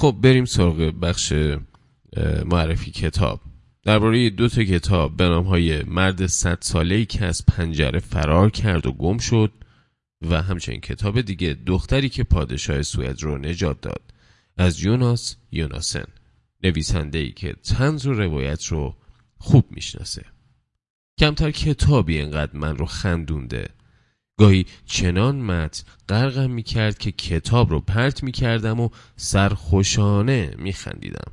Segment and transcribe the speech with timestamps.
[0.00, 1.32] خب بریم سراغ بخش
[2.44, 3.40] معرفی کتاب.
[3.82, 8.50] درباره دو تا کتاب به نام های مرد صد ساله ای که از پنجره فرار
[8.50, 9.52] کرد و گم شد
[10.22, 14.02] و همچنین کتاب دیگه دختری که پادشاه سوئد رو نجات داد.
[14.56, 16.04] از یوناس یوناسن
[16.64, 18.96] نویسنده ای که تنز و روایت رو
[19.38, 20.24] خوب می‌شناسه.
[21.18, 23.68] کمتر کتابی انقدر من رو خندونده
[24.38, 31.32] گاهی چنان متن غرقم می‌کرد که کتاب رو پرت می‌کردم و سرخوشانه میخندیدم.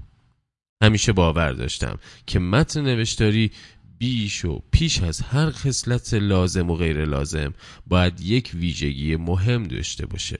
[0.83, 3.51] همیشه باور داشتم که متن نوشتاری
[3.97, 7.53] بیش و پیش از هر خصلت لازم و غیر لازم
[7.87, 10.39] باید یک ویژگی مهم داشته باشه.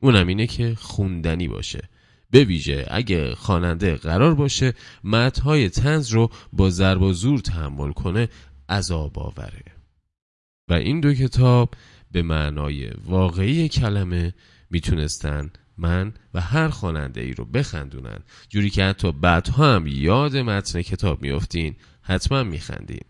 [0.00, 1.88] اونم اینه که خوندنی باشه.
[2.30, 8.28] به ویژه اگه خواننده قرار باشه متنهای تنز رو با ضرب و زور تحمل کنه
[8.68, 9.62] عذاب آوره.
[10.68, 11.74] و این دو کتاب
[12.12, 14.34] به معنای واقعی کلمه
[14.70, 18.18] می‌تونستن من و هر خواننده ای رو بخندونن.
[18.48, 23.04] جوری که حتی بعدها هم یاد متن کتاب میافتین حتما میخندین.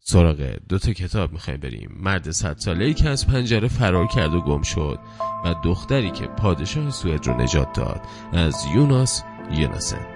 [0.00, 1.96] سراغ دو تا کتاب می‌خوایم بریم.
[2.00, 4.98] مرد صد ساله ای که از پنجره فرار کرد و گم شد
[5.44, 8.00] و دختری که پادشاه سوئد رو نجات داد.
[8.32, 10.15] از یوناس یوناسن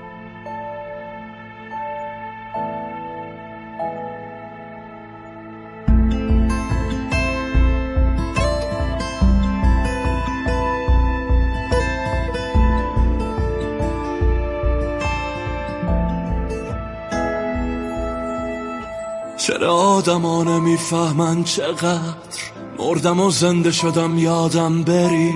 [20.01, 22.41] آدما نمی‌فهمن چقدر
[22.79, 25.35] مردم و زنده شدم یادم بری.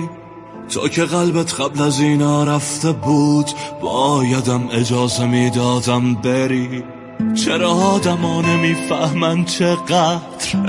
[0.69, 3.45] تو که قلبت قبل از اینا رفته بود
[3.81, 6.83] بایدم اجازه می‌دادم بری.
[7.45, 10.21] چرا آدما نمی‌فهمن چقدر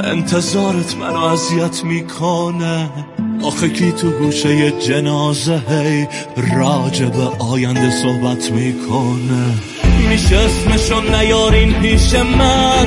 [0.04, 2.90] انتظارت منو اذیت می‌کنه؟
[3.42, 6.08] آخه کی تو گوشه جنازه هی
[6.56, 9.54] راجب آینده صحبت می‌کنه؟
[9.96, 12.86] میشه اسمشو نیارین پیش من.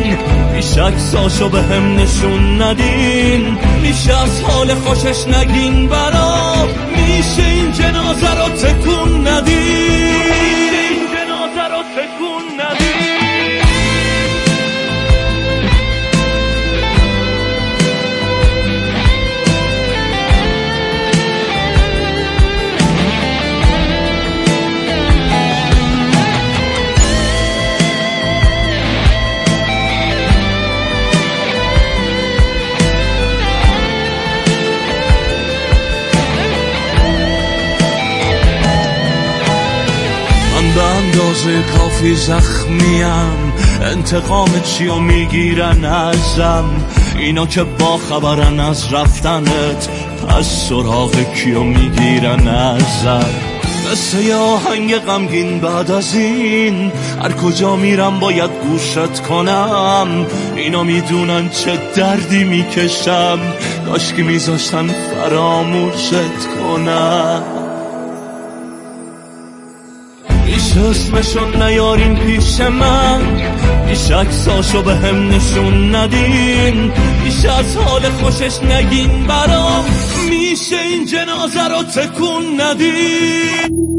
[0.53, 3.57] پیش اکساشو به هم نشون ندین.
[3.81, 6.67] میشه از حال خوشش نگین برا.
[6.95, 9.88] میشه این جنازه رو تکون ندین.
[41.99, 46.65] کافی زخمیم انتقام چی و می‌گیرن ازم؟
[47.17, 49.89] اینا که با خبرن از رفتنت
[50.27, 53.25] پس سراغ کیو می‌گیرن ازم؟
[53.91, 56.91] مثل یه آهنگ غمگین بعد از این
[57.23, 60.25] هر کجا میرم باید گوشت کنم.
[60.55, 63.39] اینا می‌دونن چه دردی می‌کشم
[63.85, 67.58] داشت که میذاشتن فراموشت کنم.
[70.77, 73.21] اسمشو نیارین پیش من.
[73.87, 76.91] میشه اکساشو به هم نشون ندین.
[77.23, 79.85] میشه از حال خوشش نگین برام
[80.29, 83.89] میشه این جنازه رو تکون ندین.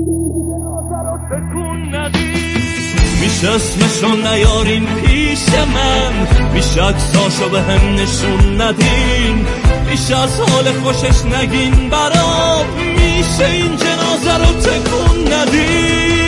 [3.21, 6.29] میشه اسمشو نیارین پیش من.
[6.55, 9.47] میشه اکساشو به هم نشون ندین.
[9.91, 16.20] میشه از حال خوشش نگین برام میشه این جنازه رو تکون ندین.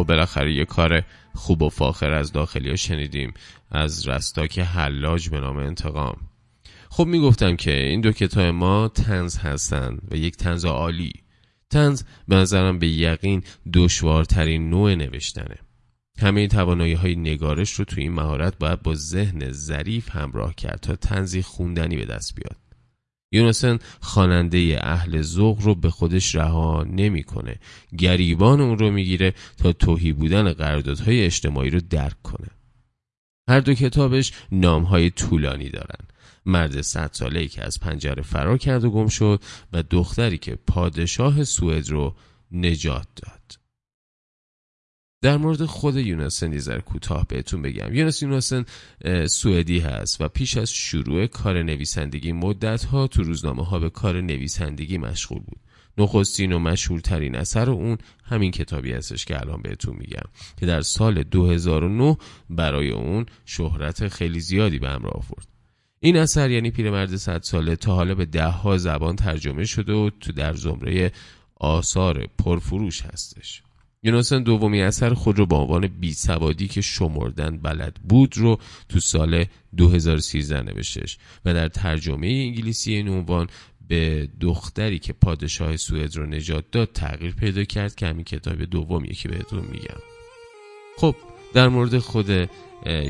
[0.00, 1.02] و بالاخره یه کار
[1.34, 3.34] خوب و فاخر از داخلی ها شنیدیم.
[3.70, 6.16] از رستاک حلاج به نام انتقام.
[6.90, 11.12] خب می‌گفتم که این دو کتاب ما تنز هستن و یک تنز عالی.
[11.70, 13.42] تنز به نظرم به یقین
[13.74, 15.56] دشوارترین نوع نوشتنه.
[16.18, 20.96] همه توانایی های نگارش رو تو این مهارت باید با ذهن ظریف همراه کرد تا
[20.96, 22.69] تنزی خوندنی به دست بیاد.
[23.32, 27.56] یونسن خواننده اهل ذوق رو به خودش رها نمی‌کنه.
[27.98, 32.48] گریبان اون رو می‌گیره تا توهی بودن قراردادهای اجتماعی رو درک کنه.
[33.48, 36.04] هر دو کتابش نامهای طولانی دارن.
[36.46, 39.42] مرد صد ساله ای که از پنجره فرار کرد و گم شد
[39.72, 42.14] و دختری که پادشاه سوئد رو
[42.52, 43.59] نجات داد.
[45.22, 47.94] در مورد خود یوناسن یه کوتاه بهتون بگم.
[47.94, 48.64] یونس یوناسن
[49.26, 54.20] سوئدی هست و پیش از شروع کار نویسندگی مدت ها تو روزنامه ها به کار
[54.20, 55.60] نویسندگی مشغول بود.
[55.98, 61.22] نخستین و مشهورترین اثر اون همین کتابی هستش که الان بهتون میگم که در سال
[61.22, 62.16] 2009
[62.50, 65.48] برای اون شهرت خیلی زیادی به همراه آورد.
[66.00, 70.10] این اثر یعنی پیرمرد صد ساله تا حالا به ده ها زبان ترجمه شده و
[70.20, 71.12] تو در زمره
[71.56, 73.62] آثار پرفروش هستش.
[74.02, 78.58] یوناسن دومی اثر خود رو با عنوان بی سوادی که شمردن بلد بود رو
[78.88, 79.44] تو سال
[79.76, 83.46] 2013 نوشتش و در ترجمه انگلیسی این عنوان
[83.88, 89.14] به دختری که پادشاه سوئد رو نجات داد تغییر پیدا کرد که همین کتاب دومیه
[89.14, 90.00] که بهتون میگم.
[90.96, 91.16] خب
[91.54, 92.50] در مورد خود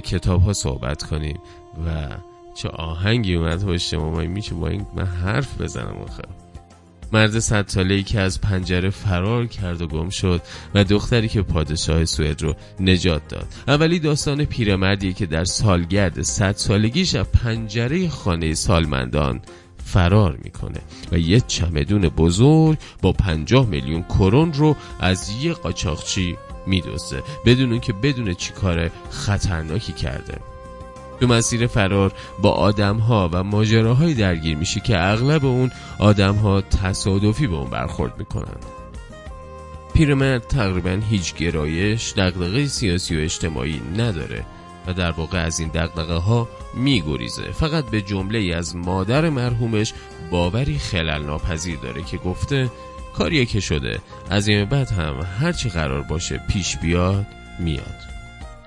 [0.04, 1.38] کتاب ها صحبت کنیم
[1.86, 2.08] و
[2.54, 6.49] چه آهنگی اومد پشت ما میشه با این من حرف بزنم آخه.
[7.12, 10.42] مرد صد ساله ای که از پنجره فرار کرد و گم شد
[10.74, 13.46] و دختری که پادشاه سوئد رو نجات داد.
[13.68, 19.40] اولی داستان پیرمردی که در سالگرد صد سالگیش از پنجره خانه سالمندان
[19.84, 20.80] فرار می‌کنه
[21.12, 26.36] و یه چمدون بزرگ با پنجاه میلیون کرون رو از یه قاچاقچی
[26.66, 30.49] میدوزه بدون که بدون چی کار خطرناکی کرده.
[31.20, 32.12] تو مسیر فرار
[32.42, 37.70] با آدم ها و ماجراهایی درگیر میشه که اغلب اون آدم ها تصادفی به اون
[37.70, 38.56] برخورد می‌کنن.
[39.94, 44.44] پیرمرد تقریبا هیچ گرایش دقدقه سیاسی و اجتماعی نداره
[44.86, 47.52] و در واقع از این دقدقه ها میگریزه.
[47.52, 49.92] فقط به جمله از مادر مرحومش
[50.30, 52.70] باوری خلل ناپذیر داره که گفته
[53.14, 54.00] کاریه که شده
[54.30, 57.26] از این بعد هم هرچی قرار باشه پیش بیاد
[57.58, 58.19] میاد.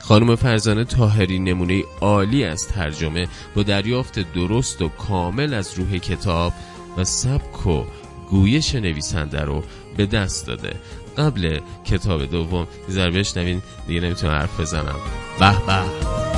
[0.04, 6.54] خانم فرزانه تاهری نمونه عالی از ترجمه با دریافت درست و کامل از روح کتاب
[6.98, 7.84] و سبک و
[8.30, 9.64] گویش نویسنده رو
[9.98, 10.74] به دست داده.
[11.18, 14.96] قبل کتاب دوم ذره بشنوین دیگه نمی‌تونم حرف بزنم.
[15.40, 16.33] به به.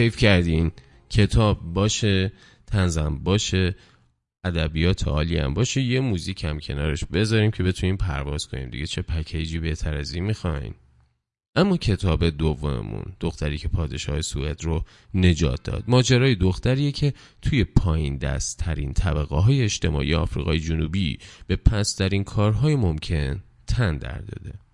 [0.00, 0.72] کیف کردین.
[1.10, 2.32] کتاب باشه
[2.66, 3.74] تنظم باشه
[4.44, 5.80] ادبیات عالی هم باشه.
[5.80, 8.86] یه موزیک هم کنارش بذاریم که بتونیم پرواز کنیم دیگه.
[8.86, 10.74] چه پکیجی بهتر از این می‌خواین.
[11.54, 15.84] اما کتاب دوممون دختری که پادشاه سوئد رو نجات داد.
[15.88, 22.76] ماجرای دختریه که توی پایین دست ترین طبقه های اجتماعی آفریقای جنوبی به پسترین کارهای
[22.76, 24.69] ممکن تن در داده.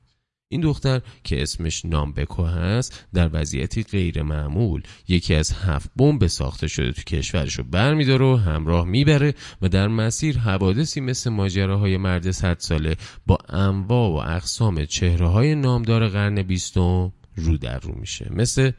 [0.49, 6.69] این دختر که اسمش نامبکو هست در وضعیتی غیر معمول یکی از هفت بمب ساخته
[6.69, 12.31] شده تو کشورش رو برمیداره و همراه می‌بره و در مسیر حوادثی مثل ماجراهای مرد
[12.31, 18.31] صد ساله با انواع و اقسام چهره های نامدار قرن بیستم رو در رو میشه.
[18.33, 18.71] مثل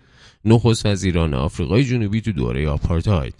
[0.45, 3.35] نخست وزیران آفریقای جنوبی تو دوره آپارتاید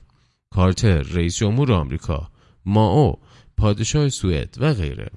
[0.49, 2.29] کارتر رئیس جمهور آمریکا
[2.65, 3.19] ماو
[3.57, 5.09] پادشاه سوئد و غیره.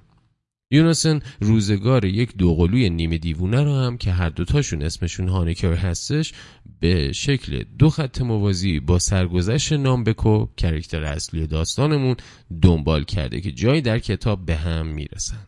[0.71, 6.33] یوناسن روزگار یک دوقلوی نیمه دیوونه رو هم که هر دوتاشون اسمشون هانیکر هستش
[6.81, 12.17] به شکل دو خط موازی با سرگذشت نامبکو کرکتر اصلی داستانمون
[12.63, 15.47] دنبال کرده که جایی در کتاب به هم می‌رسن.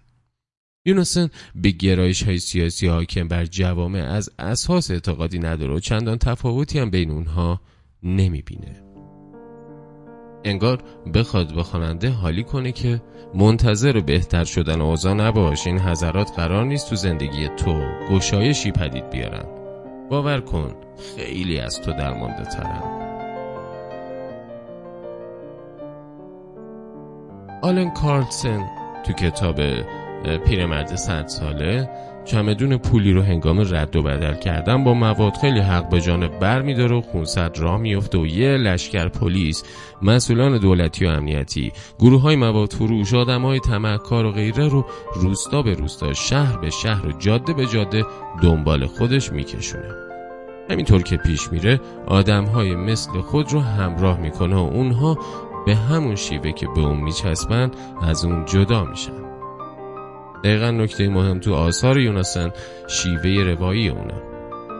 [0.86, 6.78] یوناسن به گرایش های سیاسی حاکم بر جوامع از اساس اعتقادی نداره و چندان تفاوتی
[6.78, 7.60] هم بین اونها
[8.02, 8.91] نمی‌بینه.
[10.44, 10.78] انگار
[11.14, 13.02] بخواد به خواننده حالی کنه که
[13.34, 17.80] منتظر بهتر شدن اوضاع نباش این حضرات قرار نیست تو زندگی تو
[18.10, 19.44] گشایشی پدید بیارن.
[20.10, 20.74] باور کن
[21.16, 23.02] خیلی از تو درمانده ترن.
[27.62, 28.70] آلن کارلسن
[29.06, 29.60] تو کتاب
[30.46, 31.90] پیرمرد صد ساله
[32.24, 36.62] چمدون پولی رو هنگام رد و بدل کردن با مواد خیلی حق به جانب بر
[36.62, 39.64] میداره و خونسد راه میفته و یه لشکر پلیس
[40.02, 45.62] مسئولان دولتی و امنیتی گروه های مواد فروش آدم های تمکار و غیره رو روستا
[45.62, 48.04] به روستا شهر به شهر و جاده به جاده
[48.42, 49.94] دنبال خودش میکشونه.
[50.70, 55.18] همینطور که پیش میره آدم های مثل خود رو همراه می‌کنه و اونها
[55.66, 57.70] به همون شیوه که به اون میچسبن
[58.02, 59.31] از اون جدا میشن.
[60.44, 62.50] دقیقا نکته مهم تو آثار یوناسن
[62.88, 64.14] شیوه روایی اونه.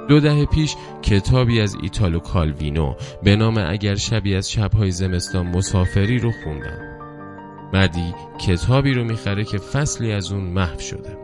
[0.08, 6.18] دو دهه پیش کتابی از ایتالو کالوینو به نام اگر شبی از شبهای زمستان مسافری
[6.18, 6.78] رو خوندم.
[7.72, 8.14] مردی
[8.46, 11.18] کتابی رو می‌خره که فصلی از اون محو شده.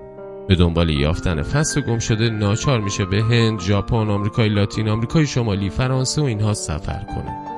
[0.49, 5.71] به دنبال یافتن فصل گم شده ناچار میشه به هند، ژاپن، آمریکای لاتین، آمریکای شمالی،
[5.71, 7.57] فرانسه و اینها سفر کنه.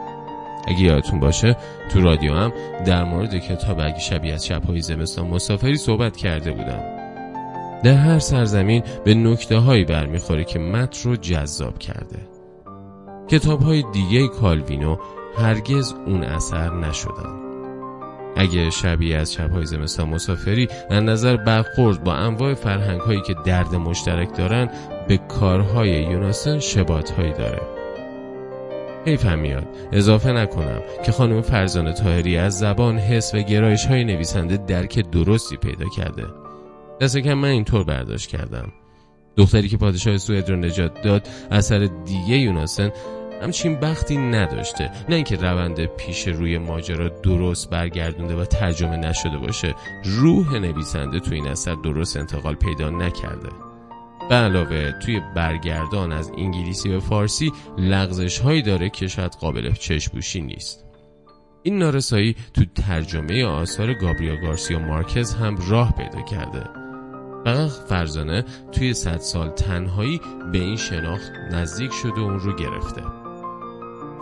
[0.70, 1.56] اگه یادتون باشه
[1.92, 2.52] تو رادیو هم
[2.86, 6.82] در مورد کتاب شبیه از شبهای زمستان مسافری صحبت کرده بودم.
[7.84, 12.18] در هر سرزمین به نکته هایی برمیخوره که متن رو جذاب کرده.
[13.28, 14.96] کتاب های دیگه کالوینو
[15.38, 17.40] هرگز اون اثر نشدن.
[18.36, 23.74] اگه شبیه از شبهای زمستان مسافری از نظر برخورد با انواع فرهنگ هایی که درد
[23.74, 24.70] مشترک دارن
[25.08, 27.79] به کارهای یوناسن شبات هایی داره.
[29.04, 34.56] حیفم میاد اضافه نکنم که خانم فرزانه تاهری از زبان حس و گرایش های نویسنده
[34.56, 36.26] درک درستی پیدا کرده.
[37.00, 38.72] دست کم من اینطور برداشت کردم.
[39.36, 42.92] دختری که پادشاه سوئد رو نجات داد اثر دیگه یوناسن
[43.42, 44.90] همچین بختی نداشته.
[45.08, 49.74] نه اینکه روند پیش روی ماجرا درست برگردونده و ترجمه نشده باشه.
[50.04, 53.69] روح نویسنده تو این اثر درست انتقال پیدا نکرده.
[54.30, 60.40] به علاوه توی برگردان از انگلیسی به فارسی لغزش هایی داره که شاید قابل چشمپوشی
[60.40, 60.84] نیست.
[61.62, 66.64] این نارسایی تو ترجمه آثار گابریا گارسیا مارکز هم راه پیدا کرده.
[67.44, 70.20] فقط فرزانه توی صد سال تنهایی
[70.52, 73.19] به این شناخت نزدیک شده و اون رو گرفته.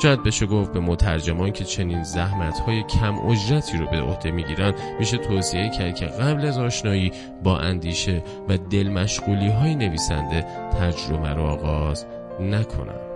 [0.02, 4.74] شاید بشه گفت به مترجمان که چنین زحمت های کم اجرتی رو به عهده می‌گیرن.
[4.98, 7.12] میشه توصیه کرد که قبل از آشنایی
[7.44, 10.46] با اندیشه و دل مشغولی های نویسنده
[10.80, 12.06] تجربه رو آغاز
[12.40, 13.08] نکنن.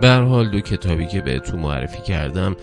[0.00, 2.56] به حال دو کتابی که بهتون معرفی کردم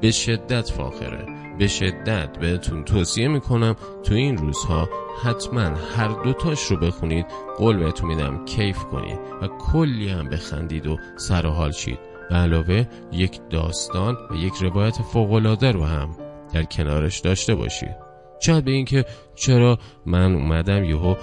[0.00, 1.26] به شدت فاخره.
[1.58, 4.88] به شدت بهتون توصیه می‌کنم تو این روزها
[5.24, 5.60] حتما
[5.96, 7.26] هر دوتاش رو بخونید.
[7.58, 11.98] قول بهتون میدم کیف کنید و کلی هم بخندید و سر و حال شید
[12.30, 16.16] و علاوه یک داستان و یک روایت فوقالعاده رو هم
[16.54, 18.07] در کنارش داشته باشید.
[18.40, 19.04] شاید به اینکه
[19.34, 21.14] چرا من اومدم یهو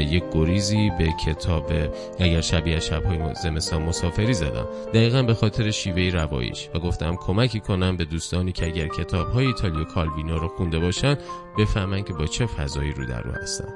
[0.00, 1.72] یک گریزی به کتاب
[2.18, 4.66] اگر شبیه شبهای زمستان مسافری زدم.
[4.94, 9.46] دقیقا به خاطر شیوه رواییش و گفتم کمکی کنم به دوستانی که اگر کتاب های
[9.46, 11.16] ایتالیا کالوینو رو خونده باشن
[11.58, 13.68] بفهمن که با چه فضایی رو در رو هستن.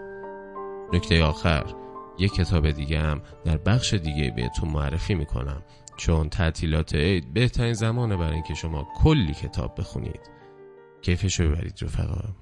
[0.93, 1.65] نکته آخر
[2.19, 5.63] یک کتاب دیگه هم در بخش دیگه بهتون معرفی می‌کنم
[5.97, 10.21] چون تعطیلات عید بهترین زمانه برای اینکه شما کلی کتاب بخونید.
[11.03, 12.42] کیفشو ببرید رفقا.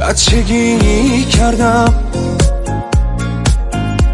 [0.00, 1.94] بچگی کردم؟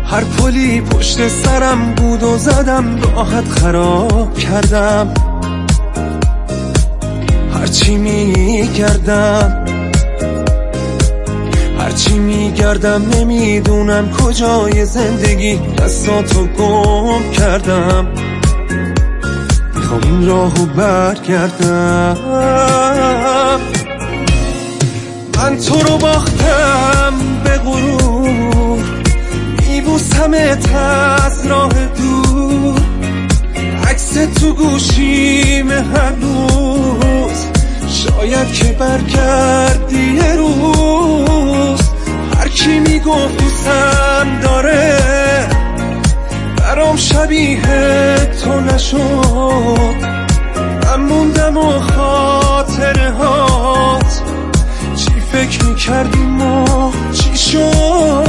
[0.05, 5.15] هر پلی پشت سرم بود و زدم راحت خراب کردم.
[7.55, 9.65] هرچی می کردم
[11.79, 15.57] هرچی می گردم نمی‌دونم کجای زندگی.
[15.57, 18.07] دستاتو گم کردم.
[19.91, 22.17] می‌خوام این راهو برگردم
[25.37, 27.13] من تو رو باختم
[27.45, 28.85] به غرور
[29.69, 30.35] میبوسم
[30.75, 32.81] از راه دور.
[33.91, 37.47] عکس تو گوشیم هر روز
[37.89, 41.81] شاید که برگردی روز.
[42.39, 45.28] هر کی می‌گفت دوستم داره
[46.79, 47.61] برام شبیه
[48.45, 48.99] تو نشد.
[50.85, 54.23] من موندم و خاطره هات
[54.97, 58.28] چی فکر می‌کردیم و چی شد؟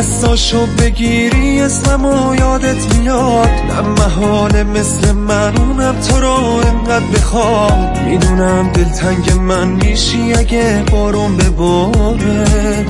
[0.00, 3.48] دستاشو بگیری اسمم و یادت میاد.
[3.48, 6.34] نه محاله مثل من اونم تو رو
[6.66, 12.86] انقدر بخوام می‌دونم دلتنگ من میشی اگه بارون بباره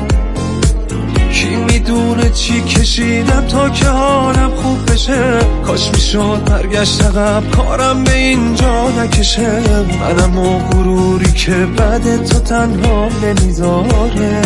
[1.33, 8.15] کی می‌دونه چی کشیدم تا که حالم خوب بشه؟ کاش می‌شد برگشت عقب کارم به
[8.15, 9.61] اینجا نکشه.
[10.01, 14.41] منم و غروری که بعد تو تنها نمی‌ذاره.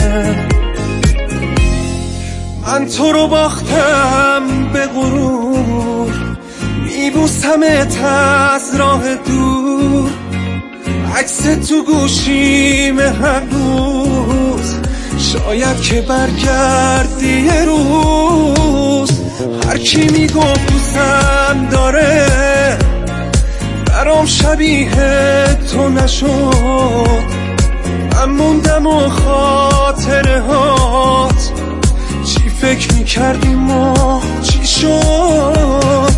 [2.66, 6.36] من تو رو باختم به غرور
[6.84, 10.10] میبوسم از راه دور.
[11.16, 14.74] عکس تو گوشیم هر روز
[15.18, 19.10] شاید که برگردی یه روز.
[19.68, 22.28] هر کی می‌گفت دوستم داره
[23.86, 27.44] برام شبیه تو نشد.
[28.14, 30.73] من موندم و خاطره چی
[32.64, 36.14] فکر می‌کردیم و چی شد؟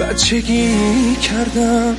[0.00, 1.96] بچگی کردم